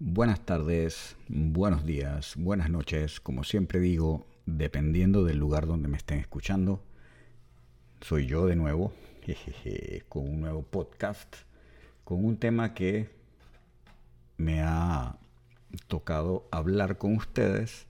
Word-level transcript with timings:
Buenas 0.00 0.46
tardes, 0.46 1.16
buenos 1.26 1.84
días, 1.84 2.36
buenas 2.36 2.70
noches, 2.70 3.18
como 3.18 3.42
siempre 3.42 3.80
digo, 3.80 4.28
dependiendo 4.46 5.24
del 5.24 5.38
lugar 5.38 5.66
donde 5.66 5.88
me 5.88 5.96
estén 5.96 6.20
escuchando. 6.20 6.80
Soy 8.00 8.26
yo 8.28 8.46
de 8.46 8.54
nuevo, 8.54 8.92
con 10.08 10.28
un 10.28 10.40
nuevo 10.40 10.62
podcast, 10.62 11.34
con 12.04 12.24
un 12.24 12.36
tema 12.36 12.74
que 12.74 13.10
me 14.36 14.62
ha 14.62 15.16
tocado 15.88 16.46
hablar 16.52 16.96
con 16.96 17.16
ustedes, 17.16 17.88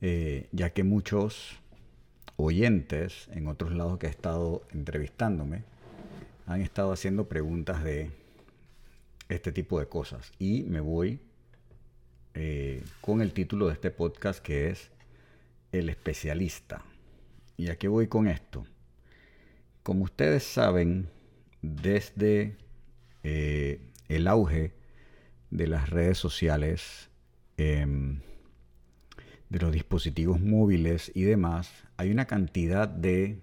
eh, 0.00 0.48
ya 0.52 0.70
que 0.70 0.84
muchos 0.84 1.60
oyentes 2.36 3.28
en 3.32 3.46
otros 3.46 3.72
lados 3.72 3.98
que 3.98 4.06
he 4.06 4.10
estado 4.10 4.62
entrevistándome 4.70 5.64
han 6.46 6.62
estado 6.62 6.94
haciendo 6.94 7.28
preguntas 7.28 7.84
de 7.84 8.10
este 9.30 9.52
tipo 9.52 9.78
de 9.78 9.86
cosas. 9.86 10.32
Y 10.38 10.64
me 10.64 10.80
voy 10.80 11.20
eh, 12.34 12.84
con 13.00 13.22
el 13.22 13.32
título 13.32 13.68
de 13.68 13.74
este 13.74 13.90
podcast 13.90 14.40
que 14.40 14.68
es 14.68 14.90
El 15.72 15.88
especialista. 15.88 16.84
¿Y 17.56 17.68
a 17.68 17.76
qué 17.76 17.88
voy 17.88 18.08
con 18.08 18.26
esto? 18.26 18.66
Como 19.82 20.04
ustedes 20.04 20.44
saben, 20.44 21.08
desde 21.62 22.56
eh, 23.22 23.80
el 24.08 24.26
auge 24.26 24.72
de 25.50 25.66
las 25.66 25.90
redes 25.90 26.18
sociales, 26.18 27.10
em, 27.56 28.20
de 29.48 29.58
los 29.58 29.72
dispositivos 29.72 30.40
móviles 30.40 31.10
y 31.14 31.22
demás, 31.22 31.72
hay 31.96 32.10
una 32.10 32.26
cantidad 32.26 32.88
de 32.88 33.40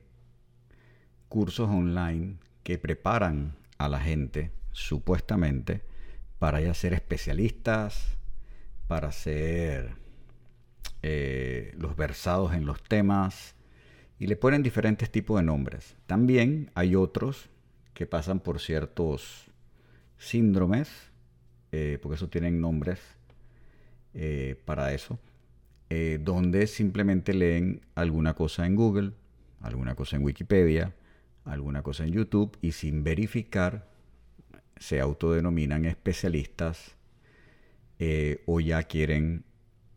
cursos 1.29 1.69
online 1.69 2.37
que 2.63 2.77
preparan 2.77 3.55
a 3.77 3.89
la 3.89 3.99
gente 3.99 4.56
supuestamente, 4.77 5.81
para 6.37 6.61
ya 6.61 6.73
ser 6.75 6.93
especialistas, 6.93 8.15
para 8.87 9.11
ser 9.11 9.95
eh, 11.01 11.73
los 11.77 11.95
versados 11.95 12.53
en 12.53 12.65
los 12.65 12.83
temas, 12.83 13.55
y 14.19 14.27
le 14.27 14.35
ponen 14.35 14.61
diferentes 14.61 15.11
tipos 15.11 15.39
de 15.39 15.43
nombres. 15.43 15.95
También 16.05 16.71
hay 16.75 16.95
otros 16.95 17.49
que 17.95 18.05
pasan 18.05 18.39
por 18.39 18.59
ciertos 18.59 19.51
síndromes, 20.19 20.89
eh, 21.71 21.97
porque 22.01 22.15
eso 22.15 22.29
tienen 22.29 22.61
nombres 22.61 22.99
eh, 24.13 24.61
para 24.65 24.93
eso, 24.93 25.19
donde 26.19 26.67
simplemente 26.67 27.33
leen 27.33 27.81
alguna 27.95 28.33
cosa 28.33 28.65
en 28.65 28.75
Google, 28.75 29.13
alguna 29.61 29.95
cosa 29.95 30.17
en 30.17 30.23
Wikipedia, 30.23 30.93
alguna 31.45 31.81
cosa 31.81 32.03
en 32.03 32.11
YouTube 32.11 32.57
y 32.61 32.73
sin 32.73 33.05
verificar 33.05 33.87
se 34.79 34.99
autodenominan 34.99 35.85
especialistas 35.85 36.95
eh, 37.99 38.43
o 38.45 38.59
ya 38.59 38.83
quieren 38.83 39.43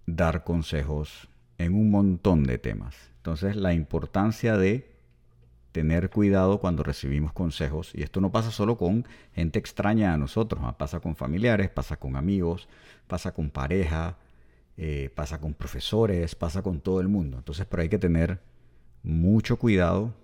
dar 0.07 0.45
consejos 0.45 1.29
en 1.59 1.75
un 1.75 1.91
montón 1.91 2.45
de 2.45 2.59
temas. 2.59 2.97
Entonces 3.17 3.57
la 3.57 3.75
importancia 3.75 4.57
de 4.57 4.91
tener 5.73 6.11
cuidado 6.11 6.59
cuando 6.59 6.83
recibimos 6.83 7.33
consejos, 7.33 7.93
y 7.95 8.03
esto 8.03 8.21
no 8.21 8.33
pasa 8.33 8.51
solo 8.51 8.77
con 8.77 9.07
gente 9.35 9.59
extraña 9.59 10.13
a 10.13 10.17
nosotros, 10.17 10.61
pasa 10.77 11.01
con 11.01 11.15
familiares, 11.15 11.71
pasa 11.71 11.97
con 11.97 12.17
amigos, 12.17 12.69
pasa 13.07 13.33
con 13.33 13.51
pareja, 13.51 14.17
eh, 14.77 15.11
pasa 15.15 15.41
con 15.41 15.55
profesores, 15.55 16.35
pasa 16.35 16.63
con 16.63 16.81
todo 16.81 17.01
el 17.01 17.09
mundo. 17.09 17.39
Entonces, 17.39 17.67
pero 17.69 17.83
hay 17.83 17.89
que 17.89 17.99
tener 17.99 18.41
mucho 19.03 19.59
cuidado 19.59 20.15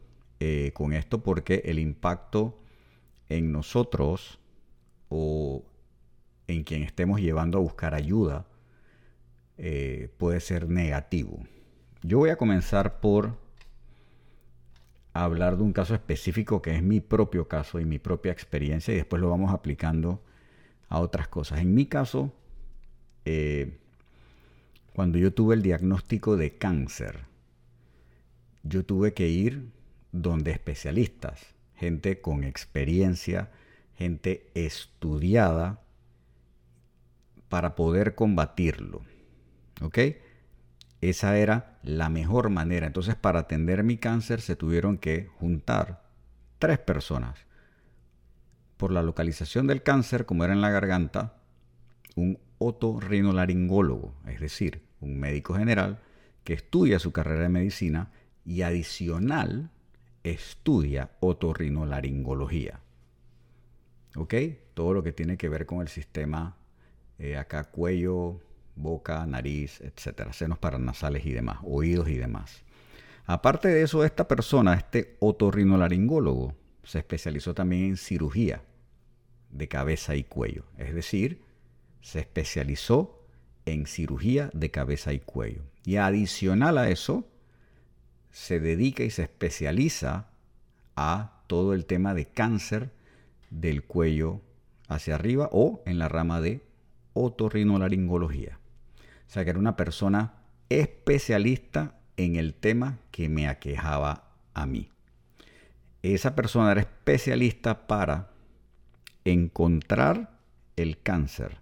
eh, 0.40 0.72
con 0.74 0.92
esto 0.92 1.22
porque 1.22 1.62
el 1.66 1.78
impacto 1.78 2.58
en 3.28 3.52
nosotros 3.52 4.38
o 5.08 5.64
en 6.48 6.64
quien 6.64 6.82
estemos 6.82 7.20
llevando 7.20 7.58
a 7.58 7.60
buscar 7.60 7.94
ayuda 7.94 8.46
eh, 9.58 10.10
puede 10.18 10.40
ser 10.40 10.68
negativo. 10.68 11.40
Yo 12.02 12.18
voy 12.18 12.30
a 12.30 12.36
comenzar 12.36 13.00
por 13.00 13.36
hablar 15.12 15.56
de 15.56 15.62
un 15.62 15.72
caso 15.72 15.94
específico 15.94 16.60
que 16.60 16.76
es 16.76 16.82
mi 16.82 17.00
propio 17.00 17.48
caso 17.48 17.80
y 17.80 17.84
mi 17.84 17.98
propia 17.98 18.32
experiencia 18.32 18.92
y 18.92 18.98
después 18.98 19.20
lo 19.20 19.30
vamos 19.30 19.52
aplicando 19.52 20.22
a 20.88 21.00
otras 21.00 21.28
cosas. 21.28 21.60
En 21.60 21.74
mi 21.74 21.86
caso, 21.86 22.32
eh, 23.24 23.78
cuando 24.92 25.18
yo 25.18 25.32
tuve 25.32 25.54
el 25.54 25.62
diagnóstico 25.62 26.36
de 26.36 26.58
cáncer, 26.58 27.24
yo 28.62 28.84
tuve 28.84 29.14
que 29.14 29.28
ir 29.28 29.70
donde 30.12 30.50
especialistas, 30.50 31.54
gente 31.74 32.20
con 32.20 32.44
experiencia, 32.44 33.50
gente 33.96 34.50
estudiada 34.54 35.80
para 37.48 37.74
poder 37.74 38.14
combatirlo. 38.14 39.02
¿Ok? 39.80 39.98
Esa 41.00 41.36
era 41.38 41.78
la 41.82 42.08
mejor 42.08 42.50
manera. 42.50 42.86
Entonces, 42.86 43.14
para 43.14 43.40
atender 43.40 43.82
mi 43.82 43.96
cáncer 43.96 44.40
se 44.40 44.56
tuvieron 44.56 44.98
que 44.98 45.28
juntar 45.38 46.02
tres 46.58 46.78
personas. 46.78 47.38
Por 48.76 48.92
la 48.92 49.02
localización 49.02 49.66
del 49.66 49.82
cáncer, 49.82 50.26
como 50.26 50.44
era 50.44 50.52
en 50.52 50.60
la 50.60 50.70
garganta, 50.70 51.36
un 52.14 52.38
otorrinolaringólogo, 52.58 54.14
es 54.26 54.40
decir, 54.40 54.82
un 55.00 55.18
médico 55.18 55.54
general 55.54 56.00
que 56.44 56.54
estudia 56.54 56.98
su 56.98 57.12
carrera 57.12 57.42
de 57.42 57.48
medicina 57.48 58.10
y 58.44 58.62
adicional 58.62 59.70
estudia 60.22 61.10
otorrinolaringología. 61.20 62.80
¿Ok? 64.16 64.34
Todo 64.74 64.94
lo 64.94 65.02
que 65.02 65.12
tiene 65.12 65.36
que 65.36 65.48
ver 65.48 65.66
con 65.66 65.80
el 65.80 65.88
sistema 65.88 66.56
eh, 67.18 67.36
acá, 67.36 67.64
cuello, 67.64 68.40
boca, 68.74 69.26
nariz, 69.26 69.80
etcétera, 69.80 70.32
senos 70.32 70.58
paranasales 70.58 71.24
y 71.24 71.32
demás, 71.32 71.58
oídos 71.62 72.08
y 72.08 72.16
demás. 72.16 72.62
Aparte 73.24 73.68
de 73.68 73.82
eso, 73.82 74.04
esta 74.04 74.28
persona, 74.28 74.74
este 74.74 75.16
otorrinolaringólogo, 75.20 76.54
se 76.84 76.98
especializó 76.98 77.54
también 77.54 77.84
en 77.84 77.96
cirugía 77.96 78.62
de 79.50 79.68
cabeza 79.68 80.14
y 80.14 80.22
cuello. 80.22 80.64
Es 80.78 80.94
decir, 80.94 81.42
se 82.00 82.20
especializó 82.20 83.26
en 83.64 83.86
cirugía 83.86 84.50
de 84.52 84.70
cabeza 84.70 85.12
y 85.12 85.18
cuello. 85.18 85.62
Y 85.84 85.96
adicional 85.96 86.78
a 86.78 86.88
eso, 86.88 87.26
se 88.30 88.60
dedica 88.60 89.02
y 89.02 89.10
se 89.10 89.22
especializa 89.22 90.28
a 90.94 91.42
todo 91.48 91.74
el 91.74 91.86
tema 91.86 92.14
de 92.14 92.26
cáncer 92.26 92.92
del 93.50 93.84
cuello 93.84 94.40
hacia 94.88 95.14
arriba 95.14 95.48
o 95.52 95.82
en 95.86 95.98
la 95.98 96.08
rama 96.08 96.40
de 96.40 96.62
otorrinolaringología. 97.12 98.58
O 99.26 99.30
sea 99.30 99.44
que 99.44 99.50
era 99.50 99.58
una 99.58 99.76
persona 99.76 100.34
especialista 100.68 101.98
en 102.16 102.36
el 102.36 102.54
tema 102.54 102.98
que 103.10 103.28
me 103.28 103.48
aquejaba 103.48 104.30
a 104.54 104.66
mí. 104.66 104.90
Esa 106.02 106.34
persona 106.34 106.72
era 106.72 106.80
especialista 106.80 107.86
para 107.86 108.30
encontrar 109.24 110.38
el 110.76 111.00
cáncer, 111.02 111.58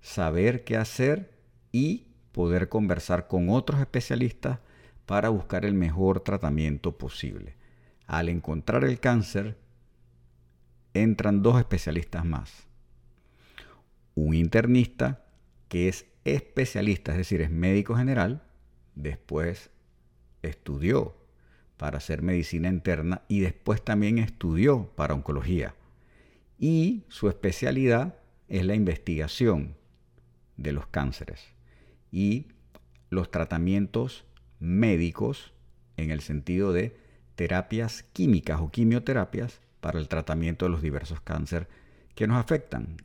saber 0.00 0.64
qué 0.64 0.76
hacer 0.76 1.30
y 1.70 2.08
poder 2.32 2.68
conversar 2.68 3.28
con 3.28 3.50
otros 3.50 3.80
especialistas 3.80 4.58
para 5.06 5.28
buscar 5.28 5.64
el 5.64 5.74
mejor 5.74 6.20
tratamiento 6.20 6.98
posible. 6.98 7.56
Al 8.06 8.28
encontrar 8.28 8.84
el 8.84 9.00
cáncer, 9.00 9.56
entran 11.02 11.42
dos 11.42 11.58
especialistas 11.58 12.24
más. 12.24 12.66
Un 14.14 14.34
internista 14.34 15.24
que 15.68 15.88
es 15.88 16.06
especialista, 16.24 17.12
es 17.12 17.18
decir, 17.18 17.40
es 17.40 17.50
médico 17.50 17.96
general, 17.96 18.42
después 18.94 19.70
estudió 20.42 21.16
para 21.76 21.98
hacer 21.98 22.22
medicina 22.22 22.68
interna 22.68 23.22
y 23.28 23.40
después 23.40 23.82
también 23.84 24.18
estudió 24.18 24.90
para 24.96 25.14
oncología. 25.14 25.74
Y 26.58 27.04
su 27.08 27.28
especialidad 27.28 28.16
es 28.48 28.64
la 28.66 28.74
investigación 28.74 29.76
de 30.56 30.72
los 30.72 30.86
cánceres 30.86 31.46
y 32.10 32.48
los 33.10 33.30
tratamientos 33.30 34.24
médicos 34.58 35.52
en 35.96 36.10
el 36.10 36.20
sentido 36.20 36.72
de 36.72 36.96
terapias 37.36 38.02
químicas 38.02 38.60
o 38.60 38.70
quimioterapias 38.70 39.60
para 39.80 39.98
el 39.98 40.08
tratamiento 40.08 40.64
de 40.64 40.70
los 40.70 40.82
diversos 40.82 41.20
cánceres 41.20 41.68
que 42.14 42.26
nos 42.26 42.38
afectan. 42.38 42.96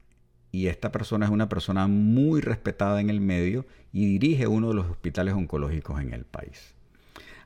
Y 0.51 0.67
esta 0.67 0.91
persona 0.91 1.25
es 1.25 1.31
una 1.31 1.49
persona 1.49 1.87
muy 1.87 2.41
respetada 2.41 3.01
en 3.01 3.09
el 3.09 3.21
medio 3.21 3.65
y 3.91 4.05
dirige 4.05 4.47
uno 4.47 4.69
de 4.69 4.75
los 4.75 4.89
hospitales 4.89 5.33
oncológicos 5.33 5.99
en 5.99 6.13
el 6.13 6.25
país. 6.25 6.75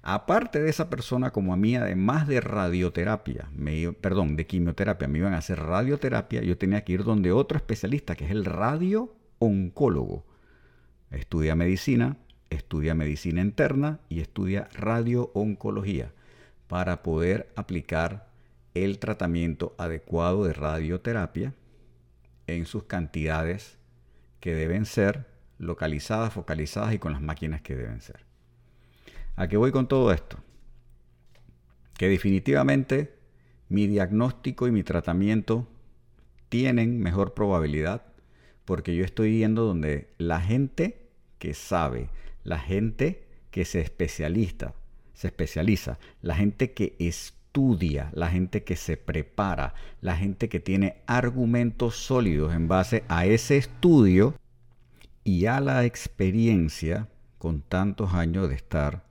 Aparte 0.01 0.61
de 0.61 0.69
esa 0.69 0.89
persona, 0.89 1.31
como 1.31 1.53
a 1.53 1.57
mí, 1.57 1.75
además 1.75 2.27
de 2.27 2.39
radioterapia, 2.39 3.49
me, 3.53 3.91
perdón, 3.93 4.37
de 4.37 4.45
quimioterapia, 4.45 5.07
me 5.07 5.19
iban 5.19 5.33
a 5.33 5.39
hacer 5.39 5.59
radioterapia, 5.59 6.41
yo 6.41 6.57
tenía 6.57 6.83
que 6.83 6.93
ir 6.93 7.03
donde 7.03 7.31
otro 7.31 7.57
especialista, 7.57 8.15
que 8.15 8.25
es 8.25 8.31
el 8.31 8.45
radio-oncólogo. 8.45 10.25
Estudia 11.11 11.55
medicina, 11.55 12.17
estudia 12.49 12.95
medicina 12.95 13.41
interna 13.41 13.99
y 14.07 14.21
estudia 14.21 14.69
radio-oncología 14.73 16.13
para 16.67 17.03
poder 17.03 17.51
aplicar 17.55 18.27
el 18.83 18.99
tratamiento 18.99 19.75
adecuado 19.77 20.45
de 20.45 20.53
radioterapia 20.53 21.53
en 22.47 22.65
sus 22.65 22.83
cantidades 22.83 23.77
que 24.39 24.55
deben 24.55 24.85
ser 24.85 25.27
localizadas, 25.57 26.33
focalizadas 26.33 26.93
y 26.93 26.99
con 26.99 27.11
las 27.11 27.21
máquinas 27.21 27.61
que 27.61 27.75
deben 27.75 28.01
ser. 28.01 28.25
¿A 29.35 29.47
qué 29.47 29.57
voy 29.57 29.71
con 29.71 29.87
todo 29.87 30.11
esto? 30.11 30.37
Que 31.97 32.09
definitivamente 32.09 33.17
mi 33.69 33.87
diagnóstico 33.87 34.67
y 34.67 34.71
mi 34.71 34.83
tratamiento 34.83 35.67
tienen 36.49 36.99
mejor 36.99 37.33
probabilidad 37.33 38.03
porque 38.65 38.95
yo 38.95 39.03
estoy 39.03 39.39
yendo 39.39 39.65
donde 39.65 40.09
la 40.17 40.41
gente 40.41 41.07
que 41.39 41.53
sabe, 41.53 42.09
la 42.43 42.59
gente 42.59 43.27
que 43.51 43.65
se 43.65 43.81
especializa, 43.81 44.73
se 45.13 45.27
especializa, 45.27 45.99
la 46.21 46.35
gente 46.35 46.73
que 46.73 46.95
estudia, 47.57 48.11
la 48.13 48.29
gente 48.29 48.63
que 48.63 48.75
se 48.75 48.97
prepara, 48.97 49.73
la 49.99 50.15
gente 50.15 50.47
que 50.47 50.59
tiene 50.59 51.01
argumentos 51.07 51.95
sólidos 51.95 52.53
en 52.53 52.67
base 52.67 53.03
a 53.07 53.25
ese 53.25 53.57
estudio 53.57 54.35
y 55.23 55.47
a 55.47 55.59
la 55.59 55.83
experiencia 55.83 57.07
con 57.39 57.63
tantos 57.63 58.13
años 58.13 58.47
de 58.47 58.53
estar 58.53 59.05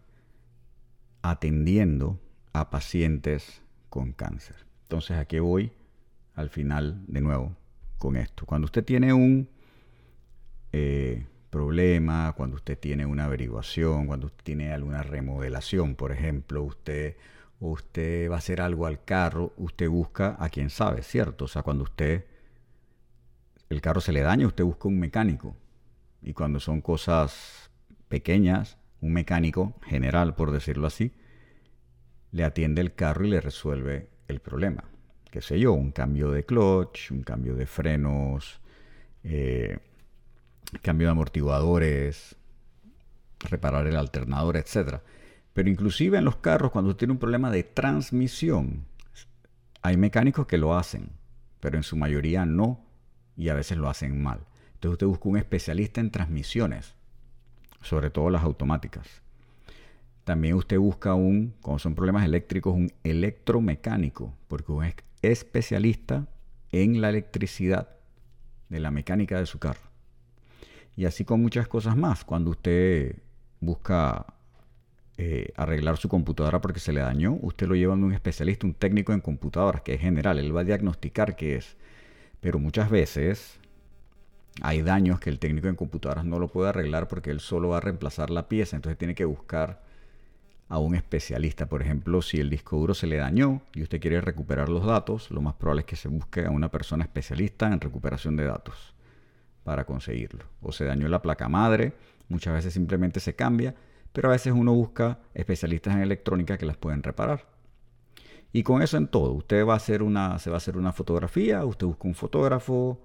atendiendo 1.23 2.21
a 2.53 2.71
pacientes 2.71 3.63
con 3.91 4.13
cáncer. 4.13 4.55
Entonces, 4.83 5.17
¿a 5.17 5.25
qué 5.25 5.41
voy 5.41 5.73
al 6.37 6.49
final 6.49 7.03
de 7.09 7.21
nuevo 7.23 7.57
con 7.99 8.17
esto? 8.17 8.47
Cuando 8.47 8.67
usted 8.67 8.85
tiene 8.85 9.13
un 9.13 9.49
eh, 10.71 11.27
problema, 11.51 12.33
cuando 12.37 12.55
usted 12.55 12.79
tiene 12.79 13.07
una 13.07 13.25
averiguación, 13.25 14.07
cuando 14.07 14.27
usted 14.27 14.45
tiene 14.45 14.73
alguna 14.73 15.03
remodelación, 15.03 15.97
por 15.97 16.13
ejemplo, 16.13 16.63
usted 16.63 17.17
usted 17.61 18.31
va 18.31 18.37
a 18.37 18.39
hacer 18.39 18.61
algo 18.61 18.87
al 18.87 19.05
carro, 19.05 19.53
usted 19.57 19.89
busca 19.89 20.37
a 20.39 20.49
quien 20.49 20.71
sabe, 20.71 21.03
¿cierto? 21.03 21.47
O 21.47 21.49
sea, 21.49 21.63
cuando 21.63 21.85
usted 21.85 22.25
el 23.69 23.81
carro 23.81 24.01
se 24.01 24.13
le 24.13 24.21
daña, 24.21 24.47
usted 24.47 24.65
busca 24.65 24.89
un 24.89 24.99
mecánico. 24.99 25.57
Y 26.23 26.33
cuando 26.33 26.61
son 26.61 26.81
cosas 26.81 27.71
pequeñas, 28.09 28.79
un 29.01 29.13
mecánico 29.13 29.75
general, 29.85 30.35
por 30.35 30.51
decirlo 30.51 30.87
así, 30.87 31.13
le 32.33 32.45
atiende 32.45 32.81
el 32.81 32.95
carro 32.95 33.25
y 33.25 33.31
le 33.31 33.41
resuelve 33.41 34.09
el 34.29 34.41
problema. 34.41 34.85
Qué 35.31 35.41
sé 35.41 35.59
yo, 35.59 35.73
un 35.73 35.93
cambio 35.93 36.31
de 36.31 36.45
clutch, 36.45 37.11
un 37.11 37.23
cambio 37.23 37.55
de 37.55 37.67
frenos, 37.67 38.61
eh, 39.25 39.79
cambio 40.83 41.09
de 41.09 41.13
amortiguadores, 41.13 42.37
reparar 43.41 43.87
el 43.87 43.97
alternador, 43.97 44.57
etc. 44.57 45.01
Pero 45.57 45.71
inclusive 45.71 46.19
en 46.19 46.27
los 46.27 46.37
carros, 46.37 46.71
cuando 46.71 46.97
tiene 46.97 47.13
un 47.13 47.19
problema 47.19 47.51
de 47.51 47.63
transmisión, 47.63 48.85
hay 49.81 49.97
mecánicos 49.97 50.47
que 50.47 50.59
lo 50.59 50.77
hacen, 50.77 51.09
pero 51.61 51.79
en 51.79 51.83
su 51.83 51.97
mayoría 51.97 52.45
no, 52.45 52.85
y 53.39 53.49
a 53.49 53.55
veces 53.55 53.79
lo 53.79 53.89
hacen 53.89 54.23
mal. 54.23 54.41
Entonces 54.75 54.93
usted 54.93 55.07
busca 55.07 55.31
un 55.31 55.39
especialista 55.39 56.03
en 56.03 56.11
transmisiones, 56.11 56.95
sobre 57.81 58.11
todo 58.11 58.29
las 58.29 58.43
automáticas. 58.43 59.23
También 60.25 60.57
usted 60.57 60.79
busca 60.79 61.15
un, 61.15 61.55
como 61.63 61.79
son 61.79 61.95
problemas 61.95 62.27
eléctricos, 62.27 62.75
un 62.75 62.93
electromecánico, 63.03 64.35
porque 64.49 64.73
un 64.73 64.93
especialista 65.23 66.29
en 66.71 67.01
la 67.01 67.09
electricidad 67.09 67.97
de 68.69 68.79
la 68.79 68.91
mecánica 68.91 69.39
de 69.39 69.47
su 69.47 69.59
carro. 69.59 69.89
Y 70.97 71.07
así 71.07 71.25
con 71.25 71.41
muchas 71.41 71.67
cosas 71.67 71.97
más. 71.97 72.27
Cuando 72.27 72.51
usted 72.51 73.23
busca 73.59 74.36
eh, 75.19 75.53
arreglar 75.57 75.97
su 75.97 76.09
computadora 76.09 76.61
porque 76.61 76.81
se 76.81 76.93
le 76.93 77.01
dañó, 77.01 77.39
usted 77.41 77.67
lo 77.67 77.75
lleva 77.75 77.95
a 77.95 77.97
un 77.97 78.13
especialista, 78.13 78.67
un 78.67 78.75
técnico 78.75 79.13
en 79.13 79.21
computadoras, 79.21 79.81
que 79.81 79.95
es 79.95 80.01
general. 80.01 80.39
Él 80.39 80.55
va 80.55 80.61
a 80.61 80.65
diagnosticar 80.65 81.37
qué 81.37 81.57
es. 81.57 81.77
Pero 82.41 82.59
muchas 82.59 82.91
veces 82.91 83.59
hay 84.63 84.83
daños 84.83 85.21
que 85.21 85.31
el 85.31 85.39
técnico 85.39 85.69
en 85.69 85.77
computadoras 85.77 86.25
no 86.25 86.39
lo 86.39 86.49
puede 86.49 86.69
arreglar 86.69 87.09
porque 87.09 87.31
él 87.31 87.41
solo 87.41 87.71
va 87.71 87.79
a 87.79 87.81
reemplazar 87.81 88.31
la 88.31 88.49
pieza, 88.49 88.77
entonces 88.77 88.99
tiene 88.99 89.15
que 89.15 89.25
buscar 89.25 89.83
a 90.69 90.79
un 90.79 90.95
especialista. 90.95 91.67
Por 91.67 91.83
ejemplo, 91.83 92.23
si 92.23 92.39
el 92.39 92.51
disco 92.51 92.77
duro 92.77 92.95
se 92.95 93.07
le 93.07 93.17
dañó 93.17 93.63
y 93.75 93.83
usted 93.83 94.01
quiere 94.01 94.21
recuperar 94.21 94.69
los 94.69 94.85
datos, 94.85 95.31
lo 95.31 95.41
más 95.41 95.55
probable 95.55 95.81
es 95.81 95.87
que 95.87 95.97
se 95.97 96.09
busque 96.09 96.45
a 96.45 96.51
una 96.51 96.71
persona 96.71 97.05
especialista 97.05 97.73
en 97.73 97.81
recuperación 97.81 98.37
de 98.37 98.45
datos 98.45 98.95
para 99.65 99.85
conseguirlo. 99.85 100.45
O 100.61 100.73
se 100.73 100.85
dañó 100.85 101.09
la 101.09 101.23
placa 101.23 101.49
madre, 101.49 101.93
muchas 102.29 102.55
veces 102.55 102.75
simplemente 102.75 103.21
se 103.21 103.35
cambia, 103.35 103.75
pero 104.17 104.31
a 104.31 104.33
veces 104.33 104.55
uno 104.55 104.73
busca 104.73 105.19
especialistas 105.35 105.95
en 105.95 106.01
electrónica 106.01 106.57
que 106.57 106.65
las 106.65 106.79
pueden 106.79 107.03
reparar. 107.03 107.45
Y 108.51 108.63
con 108.63 108.81
eso 108.81 108.97
en 108.97 109.09
todo, 109.09 109.33
usted 109.33 109.67
va 109.67 109.75
a 109.75 109.77
hacer 109.77 110.03
una, 110.03 110.39
se 110.39 110.49
va 110.49 110.57
a 110.57 110.57
hacer 110.57 110.79
una 110.79 110.91
fotografía, 110.93 111.63
usted 111.67 111.87
busca 111.87 112.09
un 112.09 112.15
fotógrafo, 112.15 113.03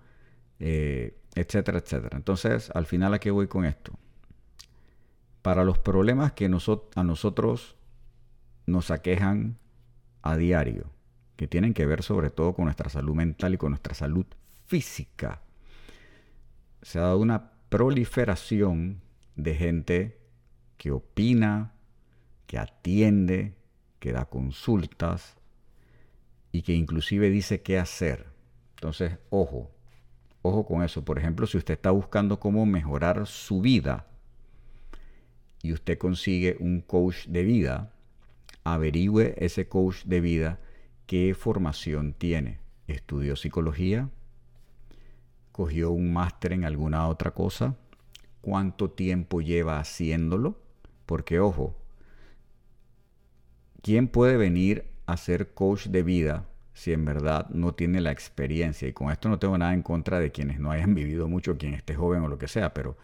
eh, 0.57 1.17
etcétera, 1.35 1.79
etcétera. 1.79 2.15
Entonces, 2.15 2.71
al 2.73 2.85
final, 2.85 3.13
¿a 3.13 3.19
qué 3.19 3.29
voy 3.29 3.47
con 3.47 3.65
esto? 3.65 3.91
Para 5.41 5.65
los 5.65 5.77
problemas 5.79 6.31
que 6.31 6.45
a 6.45 7.03
nosotros 7.03 7.75
nos 8.65 8.89
aquejan 8.89 9.57
a 10.21 10.37
diario, 10.37 10.85
que 11.35 11.45
tienen 11.45 11.73
que 11.73 11.85
ver 11.85 12.03
sobre 12.03 12.29
todo 12.29 12.53
con 12.53 12.63
nuestra 12.63 12.89
salud 12.89 13.15
mental 13.15 13.53
y 13.53 13.57
con 13.57 13.71
nuestra 13.71 13.95
salud 13.95 14.27
física, 14.65 15.41
se 16.81 16.99
ha 16.99 17.01
dado 17.01 17.17
una 17.17 17.51
proliferación 17.67 19.01
de 19.35 19.55
gente 19.55 20.20
que 20.81 20.89
opina, 20.89 21.75
que 22.47 22.57
atiende, 22.57 23.53
que 23.99 24.13
da 24.13 24.25
consultas 24.25 25.37
y 26.51 26.63
que 26.63 26.73
inclusive 26.73 27.29
dice 27.29 27.61
qué 27.61 27.77
hacer. 27.77 28.25
Entonces, 28.75 29.19
ojo, 29.29 29.69
Ojo 30.41 30.65
con 30.65 30.83
eso. 30.83 31.05
Por 31.05 31.19
ejemplo, 31.19 31.45
si 31.45 31.57
usted 31.57 31.75
está 31.75 31.91
buscando 31.91 32.39
cómo 32.39 32.65
mejorar 32.65 33.27
su 33.27 33.61
vida 33.61 34.07
y 35.61 35.73
usted 35.73 35.97
consigue 35.97 36.57
un 36.59 36.81
coach 36.81 37.27
de 37.27 37.43
vida, 37.43 37.93
averigüe 38.63 39.35
ese 39.37 39.67
coach 39.67 40.03
de 40.05 40.21
vida 40.21 40.59
qué 41.05 41.35
formación 41.35 42.13
tiene. 42.13 42.59
¿Estudió 42.87 43.35
psicología? 43.35 44.09
¿Cogió 45.51 45.91
un 45.91 46.11
máster 46.11 46.53
en 46.53 46.65
alguna 46.65 47.07
otra 47.07 47.31
cosa? 47.31 47.75
¿Cuánto 48.41 48.89
tiempo 48.89 49.41
lleva 49.41 49.79
haciéndolo? 49.79 50.57
Porque 51.05 51.39
ojo, 51.39 51.75
¿quién 53.81 54.07
puede 54.07 54.37
venir 54.37 54.85
a 55.05 55.17
ser 55.17 55.53
coach 55.53 55.87
de 55.87 56.03
vida 56.03 56.45
si 56.73 56.93
en 56.93 57.05
verdad 57.05 57.49
no 57.49 57.73
tiene 57.73 58.01
la 58.01 58.11
experiencia. 58.11 58.87
Y 58.87 58.93
con 58.93 59.11
esto 59.11 59.29
no 59.29 59.39
tengo 59.39 59.57
nada 59.57 59.73
en 59.73 59.81
contra 59.81 60.19
de 60.19 60.31
quienes 60.31 60.59
no 60.59 60.71
hayan 60.71 60.95
vivido 60.95 61.27
mucho, 61.27 61.57
quien 61.57 61.73
esté 61.73 61.95
joven 61.95 62.23
o 62.23 62.27
lo 62.27 62.37
que 62.37 62.47
sea, 62.47 62.73
pero 62.73 62.97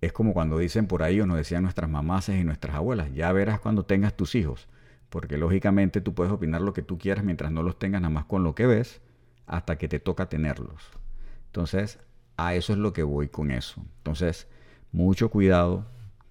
es 0.00 0.12
como 0.12 0.34
cuando 0.34 0.58
dicen 0.58 0.86
por 0.86 1.02
ahí, 1.02 1.20
o 1.20 1.26
nos 1.26 1.38
decían 1.38 1.62
nuestras 1.62 1.90
mamás 1.90 2.28
y 2.28 2.44
nuestras 2.44 2.76
abuelas, 2.76 3.12
ya 3.14 3.32
verás 3.32 3.60
cuando 3.60 3.84
tengas 3.84 4.14
tus 4.14 4.34
hijos, 4.34 4.68
porque 5.08 5.38
lógicamente 5.38 6.00
tú 6.00 6.14
puedes 6.14 6.32
opinar 6.32 6.60
lo 6.60 6.74
que 6.74 6.82
tú 6.82 6.98
quieras 6.98 7.24
mientras 7.24 7.50
no 7.50 7.62
los 7.62 7.78
tengas 7.78 8.02
nada 8.02 8.12
más 8.12 8.26
con 8.26 8.44
lo 8.44 8.54
que 8.54 8.66
ves, 8.66 9.00
hasta 9.46 9.78
que 9.78 9.88
te 9.88 9.98
toca 9.98 10.28
tenerlos. 10.28 10.90
Entonces, 11.46 11.98
a 12.36 12.54
eso 12.54 12.72
es 12.72 12.78
lo 12.78 12.92
que 12.92 13.04
voy 13.04 13.28
con 13.28 13.50
eso. 13.50 13.82
Entonces, 13.98 14.48
mucho 14.92 15.30
cuidado 15.30 15.86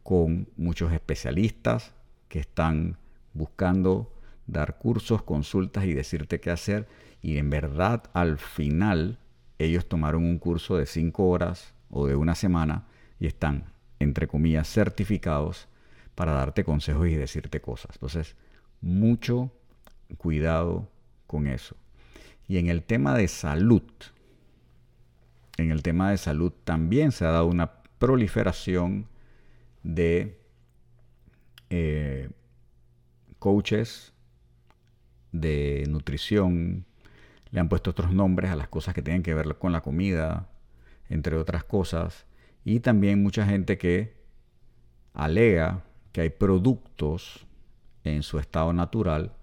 con 0.05 0.47
muchos 0.55 0.93
especialistas 0.93 1.91
que 2.29 2.37
están 2.37 2.99
buscando 3.33 4.13
dar 4.45 4.77
cursos, 4.77 5.23
consultas 5.23 5.85
y 5.85 5.95
decirte 5.95 6.39
qué 6.39 6.51
hacer. 6.51 6.87
Y 7.23 7.39
en 7.39 7.49
verdad 7.49 8.03
al 8.13 8.37
final 8.37 9.17
ellos 9.57 9.89
tomaron 9.89 10.23
un 10.23 10.37
curso 10.37 10.77
de 10.77 10.85
cinco 10.85 11.27
horas 11.29 11.73
o 11.89 12.05
de 12.05 12.15
una 12.15 12.35
semana 12.35 12.85
y 13.19 13.25
están, 13.25 13.63
entre 13.97 14.27
comillas, 14.27 14.71
certificados 14.71 15.67
para 16.13 16.33
darte 16.33 16.63
consejos 16.63 17.07
y 17.07 17.15
decirte 17.15 17.59
cosas. 17.59 17.95
Entonces, 17.95 18.35
mucho 18.81 19.51
cuidado 20.19 20.87
con 21.25 21.47
eso. 21.47 21.75
Y 22.47 22.59
en 22.59 22.67
el 22.67 22.83
tema 22.83 23.17
de 23.17 23.27
salud, 23.27 23.81
en 25.57 25.71
el 25.71 25.81
tema 25.81 26.11
de 26.11 26.17
salud 26.19 26.53
también 26.63 27.11
se 27.11 27.25
ha 27.25 27.31
dado 27.31 27.47
una 27.47 27.71
proliferación 27.97 29.07
de 29.85 30.41
eh, 31.69 32.29
coaches 33.37 34.13
de 35.31 35.85
nutrición, 35.87 36.85
le 37.51 37.59
han 37.59 37.69
puesto 37.69 37.91
otros 37.91 38.11
nombres 38.11 38.49
a 38.49 38.55
las 38.55 38.67
cosas 38.67 38.95
que 38.95 39.03
tienen 39.03 39.21
que 39.21 39.35
ver 39.35 39.57
con 39.57 39.71
la 39.71 39.81
comida, 39.81 40.49
entre 41.07 41.37
otras 41.37 41.63
cosas, 41.63 42.25
y 42.63 42.79
también 42.79 43.21
mucha 43.21 43.45
gente 43.45 43.77
que 43.77 44.15
alega 45.13 45.83
que 46.11 46.21
hay 46.21 46.29
productos 46.31 47.45
en 48.03 48.23
su 48.23 48.39
estado 48.39 48.73
natural 48.73 49.33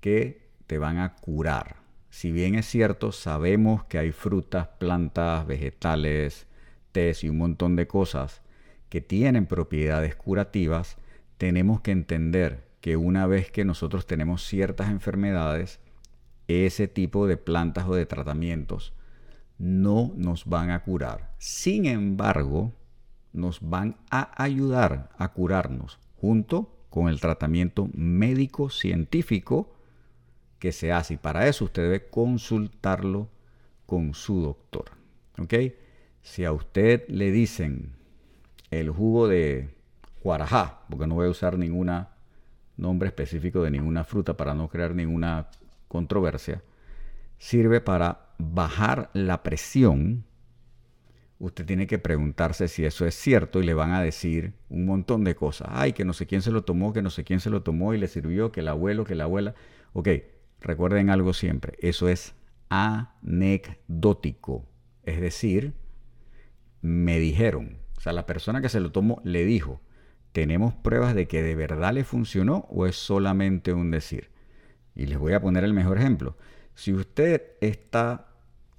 que 0.00 0.50
te 0.66 0.76
van 0.76 0.98
a 0.98 1.14
curar. 1.16 1.76
Si 2.10 2.32
bien 2.32 2.54
es 2.54 2.66
cierto, 2.66 3.12
sabemos 3.12 3.84
que 3.84 3.98
hay 3.98 4.12
frutas, 4.12 4.68
plantas, 4.78 5.46
vegetales, 5.46 6.46
tés 6.92 7.24
y 7.24 7.30
un 7.30 7.38
montón 7.38 7.76
de 7.76 7.86
cosas 7.86 8.42
que 8.90 9.00
tienen 9.00 9.46
propiedades 9.46 10.14
curativas, 10.16 10.98
tenemos 11.38 11.80
que 11.80 11.92
entender 11.92 12.68
que 12.82 12.96
una 12.96 13.26
vez 13.26 13.50
que 13.50 13.64
nosotros 13.64 14.06
tenemos 14.06 14.44
ciertas 14.44 14.90
enfermedades, 14.90 15.80
ese 16.48 16.88
tipo 16.88 17.26
de 17.26 17.36
plantas 17.36 17.86
o 17.88 17.94
de 17.94 18.04
tratamientos 18.04 18.92
no 19.58 20.12
nos 20.16 20.46
van 20.46 20.70
a 20.70 20.82
curar. 20.82 21.32
Sin 21.38 21.86
embargo, 21.86 22.72
nos 23.32 23.60
van 23.60 23.96
a 24.10 24.42
ayudar 24.42 25.10
a 25.16 25.32
curarnos 25.32 25.98
junto 26.16 26.74
con 26.88 27.08
el 27.08 27.20
tratamiento 27.20 27.88
médico 27.94 28.70
científico 28.70 29.72
que 30.58 30.72
se 30.72 30.92
hace. 30.92 31.14
Y 31.14 31.18
para 31.18 31.46
eso 31.46 31.66
usted 31.66 31.82
debe 31.82 32.08
consultarlo 32.08 33.28
con 33.86 34.14
su 34.14 34.42
doctor. 34.42 34.90
¿Ok? 35.38 35.54
Si 36.22 36.44
a 36.44 36.52
usted 36.52 37.06
le 37.08 37.30
dicen 37.30 37.99
el 38.70 38.90
jugo 38.90 39.28
de 39.28 39.74
guarajá, 40.22 40.80
porque 40.88 41.06
no 41.06 41.14
voy 41.16 41.26
a 41.26 41.30
usar 41.30 41.58
ningún 41.58 41.90
nombre 42.76 43.08
específico 43.08 43.62
de 43.62 43.70
ninguna 43.70 44.04
fruta 44.04 44.36
para 44.36 44.54
no 44.54 44.68
crear 44.68 44.94
ninguna 44.94 45.48
controversia, 45.88 46.62
sirve 47.38 47.80
para 47.80 48.28
bajar 48.38 49.10
la 49.12 49.42
presión 49.42 50.24
usted 51.40 51.64
tiene 51.64 51.86
que 51.86 51.98
preguntarse 51.98 52.68
si 52.68 52.84
eso 52.84 53.06
es 53.06 53.14
cierto 53.14 53.60
y 53.60 53.64
le 53.64 53.74
van 53.74 53.92
a 53.92 54.02
decir 54.02 54.52
un 54.68 54.84
montón 54.84 55.24
de 55.24 55.34
cosas. 55.34 55.68
Ay, 55.72 55.94
que 55.94 56.04
no 56.04 56.12
sé 56.12 56.26
quién 56.26 56.42
se 56.42 56.52
lo 56.52 56.64
tomó, 56.64 56.92
que 56.92 57.02
no 57.02 57.08
sé 57.10 57.24
quién 57.24 57.40
se 57.40 57.48
lo 57.50 57.62
tomó 57.62 57.94
y 57.94 57.98
le 57.98 58.08
sirvió, 58.08 58.52
que 58.52 58.60
el 58.60 58.68
abuelo, 58.68 59.04
que 59.04 59.14
la 59.14 59.24
abuela. 59.24 59.54
Ok, 59.94 60.08
recuerden 60.60 61.08
algo 61.08 61.32
siempre, 61.32 61.76
eso 61.80 62.08
es 62.08 62.34
anecdótico. 62.68 64.66
Es 65.02 65.20
decir, 65.20 65.72
me 66.82 67.18
dijeron, 67.18 67.78
o 68.00 68.02
sea, 68.02 68.14
la 68.14 68.24
persona 68.24 68.62
que 68.62 68.70
se 68.70 68.80
lo 68.80 68.92
tomó 68.92 69.20
le 69.24 69.44
dijo, 69.44 69.82
¿tenemos 70.32 70.72
pruebas 70.72 71.14
de 71.14 71.28
que 71.28 71.42
de 71.42 71.54
verdad 71.54 71.92
le 71.92 72.02
funcionó 72.02 72.66
o 72.70 72.86
es 72.86 72.96
solamente 72.96 73.74
un 73.74 73.90
decir? 73.90 74.30
Y 74.94 75.04
les 75.04 75.18
voy 75.18 75.34
a 75.34 75.42
poner 75.42 75.64
el 75.64 75.74
mejor 75.74 75.98
ejemplo. 75.98 76.34
Si 76.74 76.94
usted 76.94 77.42
está 77.60 78.28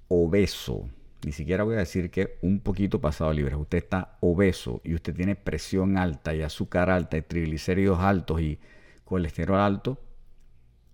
obeso, 0.07 0.89
ni 1.23 1.33
siquiera 1.33 1.63
voy 1.63 1.75
a 1.75 1.81
decir 1.81 2.09
que 2.09 2.39
un 2.41 2.61
poquito 2.61 2.99
pasado 2.99 3.31
libre. 3.31 3.55
Usted 3.55 3.77
está 3.77 4.17
obeso 4.21 4.81
y 4.83 4.95
usted 4.95 5.15
tiene 5.15 5.35
presión 5.35 5.97
alta 5.97 6.33
y 6.33 6.41
azúcar 6.41 6.89
alta 6.89 7.15
y 7.15 7.21
triglicéridos 7.21 7.99
altos 7.99 8.41
y 8.41 8.57
colesterol 9.05 9.59
alto. 9.59 9.99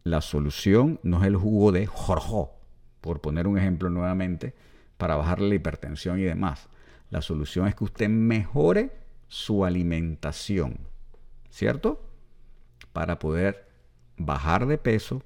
La 0.03 0.19
solución 0.19 0.99
no 1.01 1.21
es 1.21 1.27
el 1.27 1.37
jugo 1.37 1.71
de 1.71 1.85
jorjo, 1.85 2.59
por 2.99 3.21
poner 3.21 3.47
un 3.47 3.57
ejemplo 3.57 3.89
nuevamente, 3.89 4.53
para 4.97 5.15
bajarle 5.15 5.47
la 5.47 5.55
hipertensión 5.55 6.19
y 6.19 6.23
demás. 6.23 6.67
La 7.09 7.21
solución 7.21 7.67
es 7.67 7.75
que 7.75 7.85
usted 7.85 8.09
mejore 8.09 8.91
su 9.27 9.65
alimentación, 9.65 10.79
¿cierto? 11.49 12.01
Para 12.93 13.19
poder 13.19 13.67
bajar 14.17 14.65
de 14.65 14.77
peso, 14.77 15.23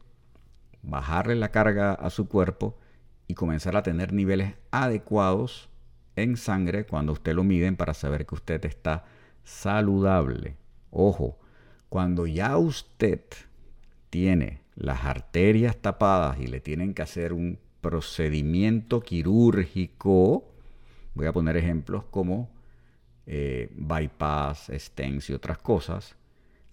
bajarle 0.84 1.36
la 1.36 1.50
carga 1.50 1.94
a 1.94 2.10
su 2.10 2.28
cuerpo 2.28 2.78
y 3.28 3.34
comenzar 3.34 3.76
a 3.76 3.84
tener 3.84 4.14
niveles 4.14 4.56
adecuados 4.72 5.70
en 6.16 6.38
sangre 6.38 6.86
cuando 6.86 7.14
usted 7.14 7.34
lo 7.34 7.44
miden 7.44 7.78
para 7.78 7.94
saber 7.94 8.26
que 8.26 8.36
usted 8.36 8.66
está 8.66 9.06
saludable. 9.44 10.58
Ojo, 10.92 11.40
cuando 11.90 12.28
ya 12.28 12.58
usted 12.58 13.22
tiene 14.10 14.62
las 14.76 15.06
arterias 15.06 15.78
tapadas 15.78 16.40
y 16.40 16.48
le 16.48 16.60
tienen 16.60 16.94
que 16.94 17.02
hacer 17.02 17.34
un 17.34 17.60
procedimiento 17.82 19.02
quirúrgico, 19.02 20.51
voy 21.14 21.28
a 21.28 21.34
poner 21.34 21.58
ejemplos 21.58 22.04
como 22.06 22.50
eh, 23.26 23.70
bypass, 23.76 24.72
stents 24.74 25.30
y 25.30 25.34
otras 25.34 25.58
cosas, 25.58 26.16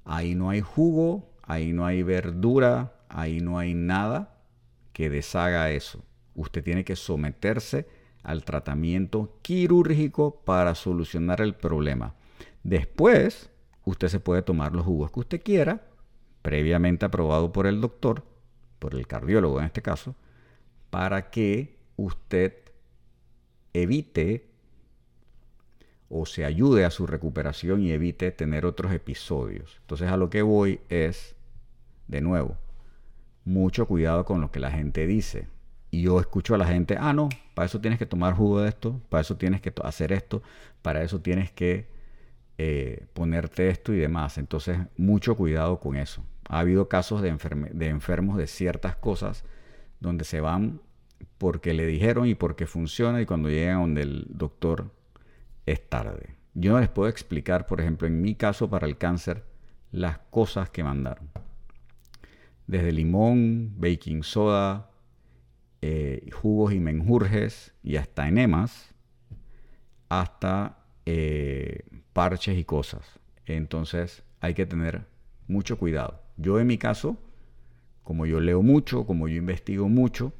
ahí 0.04 0.34
no 0.34 0.50
hay 0.50 0.60
jugo, 0.60 1.30
ahí 1.42 1.72
no 1.72 1.86
hay 1.86 2.02
verdura, 2.02 2.94
ahí 3.08 3.40
no 3.40 3.58
hay 3.58 3.74
nada 3.74 4.36
que 4.92 5.10
deshaga 5.10 5.70
eso 5.70 6.02
usted 6.38 6.62
tiene 6.62 6.84
que 6.84 6.96
someterse 6.96 7.86
al 8.22 8.44
tratamiento 8.44 9.38
quirúrgico 9.42 10.40
para 10.44 10.74
solucionar 10.74 11.40
el 11.40 11.54
problema. 11.54 12.14
Después, 12.62 13.50
usted 13.84 14.08
se 14.08 14.20
puede 14.20 14.42
tomar 14.42 14.74
los 14.74 14.84
jugos 14.84 15.10
que 15.10 15.20
usted 15.20 15.42
quiera, 15.42 15.82
previamente 16.42 17.04
aprobado 17.04 17.52
por 17.52 17.66
el 17.66 17.80
doctor, 17.80 18.24
por 18.78 18.94
el 18.94 19.06
cardiólogo 19.06 19.58
en 19.58 19.66
este 19.66 19.82
caso, 19.82 20.14
para 20.90 21.30
que 21.30 21.76
usted 21.96 22.54
evite 23.72 24.48
o 26.08 26.26
se 26.26 26.44
ayude 26.44 26.84
a 26.84 26.90
su 26.90 27.06
recuperación 27.06 27.82
y 27.82 27.92
evite 27.92 28.30
tener 28.30 28.64
otros 28.64 28.92
episodios. 28.92 29.76
Entonces 29.80 30.10
a 30.10 30.16
lo 30.16 30.30
que 30.30 30.42
voy 30.42 30.80
es, 30.88 31.36
de 32.06 32.20
nuevo, 32.20 32.56
mucho 33.44 33.86
cuidado 33.86 34.24
con 34.24 34.40
lo 34.40 34.50
que 34.50 34.60
la 34.60 34.70
gente 34.70 35.06
dice. 35.06 35.48
Y 35.90 36.02
yo 36.02 36.20
escucho 36.20 36.54
a 36.54 36.58
la 36.58 36.66
gente, 36.66 36.96
ah, 36.98 37.12
no, 37.12 37.28
para 37.54 37.66
eso 37.66 37.80
tienes 37.80 37.98
que 37.98 38.06
tomar 38.06 38.34
jugo 38.34 38.60
de 38.60 38.68
esto, 38.68 39.00
para 39.08 39.22
eso 39.22 39.36
tienes 39.36 39.60
que 39.60 39.72
hacer 39.82 40.12
esto, 40.12 40.42
para 40.82 41.02
eso 41.02 41.20
tienes 41.20 41.50
que 41.50 41.88
eh, 42.58 43.06
ponerte 43.14 43.68
esto 43.68 43.92
y 43.94 43.98
demás. 43.98 44.36
Entonces, 44.38 44.78
mucho 44.96 45.36
cuidado 45.36 45.80
con 45.80 45.96
eso. 45.96 46.24
Ha 46.48 46.60
habido 46.60 46.88
casos 46.88 47.22
de, 47.22 47.34
de 47.72 47.88
enfermos 47.88 48.36
de 48.36 48.46
ciertas 48.46 48.96
cosas 48.96 49.44
donde 50.00 50.24
se 50.24 50.40
van 50.40 50.80
porque 51.38 51.74
le 51.74 51.86
dijeron 51.86 52.26
y 52.26 52.34
porque 52.34 52.66
funciona 52.66 53.20
y 53.20 53.26
cuando 53.26 53.48
llegan 53.48 53.80
donde 53.80 54.02
el 54.02 54.26
doctor 54.28 54.90
es 55.66 55.88
tarde. 55.88 56.36
Yo 56.54 56.72
no 56.72 56.80
les 56.80 56.88
puedo 56.88 57.08
explicar, 57.08 57.66
por 57.66 57.80
ejemplo, 57.80 58.06
en 58.06 58.20
mi 58.20 58.34
caso 58.34 58.68
para 58.68 58.86
el 58.86 58.98
cáncer, 58.98 59.44
las 59.92 60.18
cosas 60.30 60.70
que 60.70 60.82
mandaron. 60.82 61.30
Desde 62.66 62.92
limón, 62.92 63.74
baking 63.78 64.22
soda, 64.22 64.90
eh, 65.80 66.28
jugos 66.32 66.72
y 66.72 66.80
menjurjes 66.80 67.72
y 67.82 67.96
hasta 67.96 68.26
enemas, 68.26 68.94
hasta 70.08 70.78
eh, 71.06 71.84
parches 72.12 72.58
y 72.58 72.64
cosas. 72.64 73.20
Entonces 73.46 74.24
hay 74.40 74.54
que 74.54 74.66
tener 74.66 75.06
mucho 75.46 75.78
cuidado. 75.78 76.22
Yo 76.36 76.58
en 76.58 76.66
mi 76.66 76.78
caso, 76.78 77.16
como 78.02 78.26
yo 78.26 78.40
leo 78.40 78.62
mucho, 78.62 79.06
como 79.06 79.28
yo 79.28 79.36
investigo 79.36 79.88
mucho, 79.88 80.32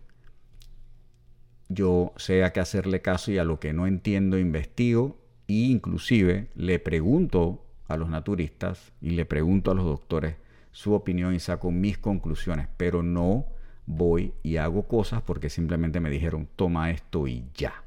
yo 1.69 2.13
sé 2.17 2.45
a 2.45 2.53
qué 2.53 2.61
hacerle 2.61 3.03
caso 3.03 3.31
y 3.31 3.39
a 3.39 3.45
lo 3.45 3.61
que 3.61 3.73
no 3.73 3.87
entiendo 3.87 4.39
investigo 4.39 5.19
e 5.47 5.55
inclusive 5.55 6.49
le 6.55 6.79
pregunto 6.79 7.65
a 7.87 7.97
los 7.97 8.09
naturistas 8.09 8.93
y 9.01 9.11
le 9.11 9.25
pregunto 9.25 9.71
a 9.71 9.75
los 9.75 9.85
doctores 9.85 10.37
su 10.73 10.93
opinión 10.93 11.35
y 11.35 11.41
saco 11.41 11.71
mis 11.71 11.99
conclusiones, 11.99 12.69
pero 12.77 13.03
no 13.03 13.47
voy 13.87 14.35
y 14.43 14.59
hago 14.59 14.87
cosas 14.87 15.23
porque 15.23 15.49
simplemente 15.49 16.01
me 16.01 16.11
dijeron, 16.11 16.49
toma 16.57 16.91
esto 16.91 17.27
y 17.27 17.45
ya. 17.55 17.85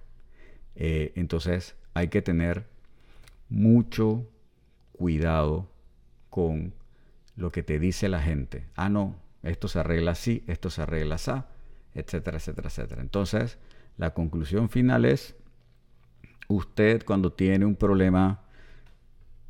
Eh, 0.75 1.13
entonces 1.15 1.75
hay 1.93 2.07
que 2.07 2.21
tener 2.21 2.65
mucho 3.49 4.27
cuidado 4.93 5.69
con 6.29 6.73
lo 7.35 7.51
que 7.51 7.63
te 7.63 7.79
dice 7.79 8.09
la 8.09 8.21
gente. 8.21 8.65
Ah, 8.75 8.89
no, 8.89 9.15
esto 9.43 9.67
se 9.67 9.79
arregla 9.79 10.11
así, 10.11 10.43
esto 10.47 10.69
se 10.69 10.81
arregla 10.81 11.15
así, 11.15 11.31
etcétera, 11.93 12.37
etcétera, 12.37 12.69
etcétera. 12.69 13.01
Entonces, 13.01 13.57
la 14.01 14.15
conclusión 14.15 14.67
final 14.67 15.05
es, 15.05 15.35
usted 16.47 17.05
cuando 17.05 17.33
tiene 17.33 17.65
un 17.65 17.75
problema 17.75 18.41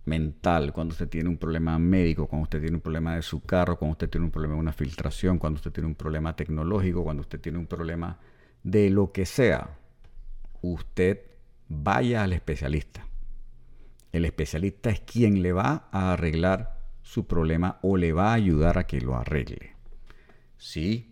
mental, 0.04 0.74
cuando 0.74 0.92
usted 0.92 1.08
tiene 1.08 1.30
un 1.30 1.38
problema 1.38 1.80
médico, 1.80 2.28
cuando 2.28 2.44
usted 2.44 2.60
tiene 2.60 2.76
un 2.76 2.82
problema 2.82 3.16
de 3.16 3.22
su 3.22 3.42
carro, 3.46 3.80
cuando 3.80 3.94
usted 3.94 4.10
tiene 4.10 4.26
un 4.26 4.32
problema 4.32 4.56
de 4.56 4.60
una 4.60 4.74
filtración, 4.74 5.38
cuando 5.38 5.56
usted 5.56 5.72
tiene 5.72 5.88
un 5.88 5.96
problema 5.96 6.36
tecnológico, 6.36 7.02
cuando 7.02 7.22
usted 7.22 7.40
tiene 7.40 7.60
un 7.60 7.66
problema 7.66 8.20
de 8.62 8.90
lo 8.90 9.14
que 9.14 9.26
sea, 9.26 9.78
usted 10.62 11.22
vaya 11.70 12.22
al 12.22 12.34
especialista. 12.34 13.08
El 14.12 14.26
especialista 14.26 14.90
es 14.90 15.00
quien 15.00 15.42
le 15.42 15.54
va 15.54 15.88
a 15.94 16.12
arreglar 16.12 16.78
su 17.04 17.26
problema 17.26 17.80
o 17.84 17.96
le 17.96 18.12
va 18.12 18.32
a 18.32 18.34
ayudar 18.34 18.78
a 18.78 18.86
que 18.86 19.00
lo 19.00 19.16
arregle. 19.16 19.78
Sí, 20.58 21.11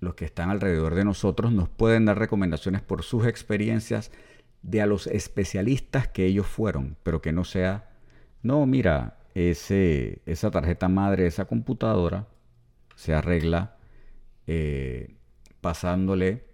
los 0.00 0.14
que 0.14 0.24
están 0.24 0.50
alrededor 0.50 0.94
de 0.94 1.04
nosotros 1.04 1.52
nos 1.52 1.68
pueden 1.68 2.04
dar 2.04 2.18
recomendaciones 2.18 2.82
por 2.82 3.02
sus 3.02 3.26
experiencias 3.26 4.10
de 4.62 4.82
a 4.82 4.86
los 4.86 5.06
especialistas 5.06 6.08
que 6.08 6.26
ellos 6.26 6.46
fueron, 6.46 6.96
pero 7.02 7.20
que 7.20 7.32
no 7.32 7.44
sea 7.44 7.88
no, 8.42 8.66
mira, 8.66 9.18
ese, 9.34 10.22
esa 10.26 10.50
tarjeta 10.50 10.88
madre, 10.88 11.26
esa 11.26 11.46
computadora, 11.46 12.28
se 12.94 13.14
arregla 13.14 13.76
eh, 14.46 15.16
pasándole 15.60 16.44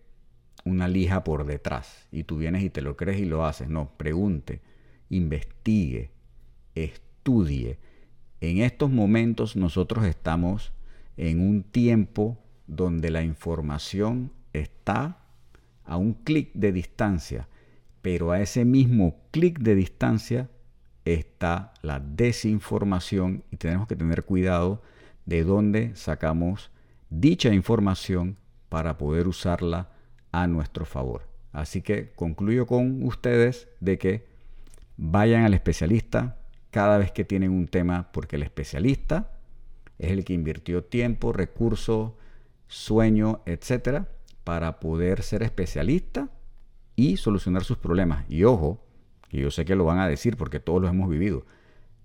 una 0.64 0.88
lija 0.88 1.24
por 1.24 1.44
detrás. 1.44 2.08
Y 2.10 2.24
tú 2.24 2.38
vienes 2.38 2.62
y 2.62 2.70
te 2.70 2.82
lo 2.82 2.96
crees 2.96 3.20
y 3.20 3.26
lo 3.26 3.44
haces. 3.44 3.68
No, 3.68 3.90
pregunte, 3.96 4.62
investigue, 5.10 6.10
estudie. 6.74 7.78
En 8.40 8.58
estos 8.58 8.90
momentos 8.90 9.56
nosotros 9.56 10.04
estamos 10.04 10.72
en 11.16 11.40
un 11.40 11.62
tiempo 11.62 12.38
donde 12.66 13.11
la 13.11 13.23
información 13.23 14.33
está 14.52 15.18
a 15.85 15.97
un 15.97 16.14
clic 16.14 16.50
de 16.54 16.73
distancia, 16.73 17.49
pero 18.02 18.33
a 18.33 18.40
ese 18.40 18.64
mismo 18.64 19.16
clic 19.30 19.59
de 19.59 19.75
distancia 19.75 20.49
está 21.04 21.75
la 21.83 22.00
desinformación 22.00 23.44
y 23.50 23.56
tenemos 23.56 23.87
que 23.87 23.97
tener 23.97 24.25
cuidado 24.25 24.83
de 25.26 25.44
dónde 25.44 25.94
sacamos 25.94 26.71
dicha 27.11 27.52
información 27.52 28.37
para 28.68 28.99
poder 28.99 29.28
usarla 29.28 29.90
a 30.33 30.47
nuestro 30.47 30.85
favor. 30.85 31.28
Así 31.52 31.83
que 31.83 32.12
concluyo 32.12 32.66
con 32.66 33.02
ustedes 33.04 33.68
de 33.80 33.99
que 33.99 34.26
vayan 34.97 35.44
al 35.44 35.54
especialista 35.54 36.38
cada 36.71 36.99
vez 36.99 37.12
que 37.12 37.25
tienen 37.25 37.52
un 37.52 37.68
tema, 37.68 38.11
porque 38.12 38.37
el 38.37 38.42
especialista 38.42 39.30
es 39.99 40.11
el 40.11 40.25
que 40.25 40.33
invirtió 40.33 40.83
tiempo, 40.83 41.33
recursos, 41.33 42.12
sueño, 42.66 43.42
etcétera, 43.47 44.09
para 44.44 44.80
poder 44.80 45.23
ser 45.23 45.42
especialista 45.42 46.28
y 46.97 47.16
solucionar 47.16 47.64
sus 47.64 47.78
problemas. 47.78 48.25
Y 48.28 48.44
ojo, 48.44 48.85
que 49.28 49.38
yo 49.38 49.50
sé 49.50 49.64
que 49.64 49.76
lo 49.76 49.85
van 49.85 49.99
a 49.99 50.09
decir 50.09 50.37
porque 50.37 50.61
todos 50.61 50.80
lo 50.83 50.88
hemos 50.88 51.09
vivido. 51.09 51.47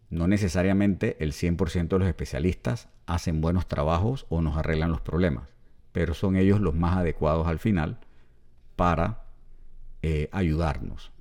No 0.09 0.27
necesariamente 0.27 1.17
el 1.19 1.33
100% 1.33 1.87
de 1.87 1.99
los 1.99 2.07
especialistas 2.07 2.89
hacen 3.05 3.41
buenos 3.41 3.67
trabajos 3.67 4.25
o 4.29 4.41
nos 4.41 4.57
arreglan 4.57 4.91
los 4.91 5.01
problemas, 5.01 5.49
pero 5.91 6.13
son 6.13 6.35
ellos 6.35 6.59
los 6.59 6.75
más 6.75 6.97
adecuados 6.97 7.47
al 7.47 7.59
final 7.59 7.99
para 8.75 9.23
eh, 10.01 10.29
ayudarnos. 10.31 11.11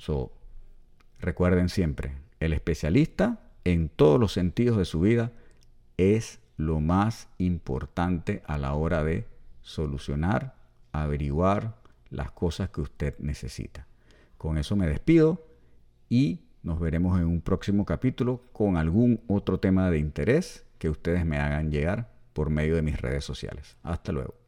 recuerden 1.19 1.69
siempre, 1.69 2.15
el 2.41 2.53
especialista 2.53 3.41
en 3.65 3.89
todos 3.89 4.21
los 4.21 4.33
sentidos 4.33 4.79
de 4.79 4.85
su 4.85 5.01
vida 5.01 5.33
es 5.97 6.41
lo 6.59 6.81
más 6.81 7.29
importante 7.39 8.43
a 8.47 8.59
la 8.59 8.75
hora 8.75 9.03
de 9.03 9.27
solucionar, 9.63 10.57
averiguar 10.93 11.77
las 12.11 12.33
cosas 12.33 12.69
que 12.69 12.83
usted 12.83 13.15
necesita. 13.21 13.87
Con 14.37 14.59
eso 14.59 14.77
me 14.77 14.87
despido 14.87 15.47
y 16.09 16.41
nos 16.63 16.81
veremos 16.81 17.19
en 17.19 17.27
un 17.27 17.41
próximo 17.41 17.87
capítulo 17.87 18.43
con 18.53 18.77
algún 18.77 19.21
otro 19.29 19.61
tema 19.61 19.91
de 19.91 19.99
interés 19.99 20.67
que 20.79 20.91
ustedes 20.91 21.25
me 21.25 21.39
hagan 21.39 21.71
llegar 21.71 22.11
por 22.33 22.51
medio 22.51 22.75
de 22.75 22.83
mis 22.83 23.01
redes 23.01 23.25
sociales. 23.25 23.77
Hasta 23.83 24.13
luego. 24.13 24.48